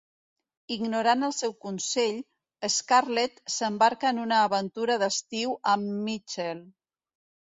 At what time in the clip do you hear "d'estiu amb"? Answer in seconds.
5.03-5.93